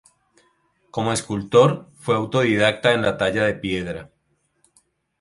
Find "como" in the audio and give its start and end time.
0.89-1.13